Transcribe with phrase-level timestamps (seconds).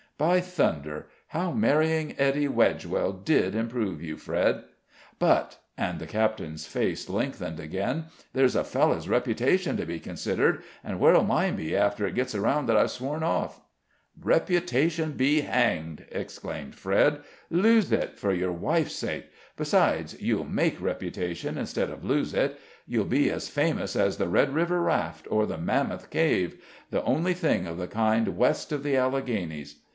[0.17, 1.07] By thunder!
[1.27, 4.63] how marrying Ettie Wedgewell did improve you, Fred!
[5.17, 10.99] But," and the captain's face lengthened again, "there's a fellow's reputation to be considered, and
[10.99, 13.61] where'll mine be after it gets around that I've sworn off?"
[14.19, 17.21] "Reputation be hanged!" exclaimed Fred.
[17.49, 19.25] "Lose it, for your wife's sake.
[19.55, 24.53] Besides, you'll make reputation instead of lose it: you'll be as famous as the Red
[24.53, 28.95] River Raft, or the Mammoth Cave the only thing of the kind west of the
[28.95, 29.77] Alleghanies.